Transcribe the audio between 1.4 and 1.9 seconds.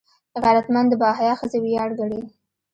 ویاړ